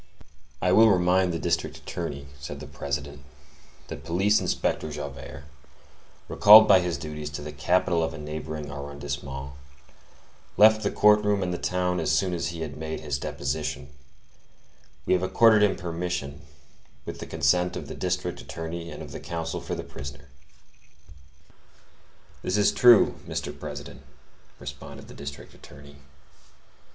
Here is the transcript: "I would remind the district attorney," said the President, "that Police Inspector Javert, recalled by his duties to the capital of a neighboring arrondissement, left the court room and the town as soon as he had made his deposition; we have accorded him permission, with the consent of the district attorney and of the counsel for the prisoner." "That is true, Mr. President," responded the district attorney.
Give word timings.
"I 0.63 0.71
would 0.71 0.89
remind 0.89 1.31
the 1.31 1.37
district 1.37 1.77
attorney," 1.77 2.25
said 2.39 2.59
the 2.59 2.65
President, 2.65 3.21
"that 3.87 4.03
Police 4.03 4.41
Inspector 4.41 4.89
Javert, 4.91 5.43
recalled 6.27 6.67
by 6.67 6.79
his 6.79 6.97
duties 6.97 7.29
to 7.29 7.43
the 7.43 7.51
capital 7.51 8.01
of 8.01 8.11
a 8.11 8.17
neighboring 8.17 8.71
arrondissement, 8.71 9.51
left 10.57 10.81
the 10.81 10.89
court 10.89 11.21
room 11.23 11.43
and 11.43 11.53
the 11.53 11.59
town 11.59 11.99
as 11.99 12.11
soon 12.11 12.33
as 12.33 12.47
he 12.47 12.61
had 12.61 12.77
made 12.77 13.01
his 13.01 13.19
deposition; 13.19 13.89
we 15.05 15.13
have 15.13 15.21
accorded 15.21 15.61
him 15.61 15.75
permission, 15.75 16.41
with 17.05 17.19
the 17.19 17.27
consent 17.27 17.75
of 17.77 17.87
the 17.87 17.93
district 17.93 18.41
attorney 18.41 18.89
and 18.89 19.03
of 19.03 19.11
the 19.11 19.19
counsel 19.19 19.61
for 19.61 19.75
the 19.75 19.83
prisoner." 19.83 20.29
"That 22.41 22.57
is 22.57 22.71
true, 22.71 23.19
Mr. 23.27 23.53
President," 23.53 24.01
responded 24.59 25.07
the 25.09 25.13
district 25.13 25.53
attorney. 25.53 25.97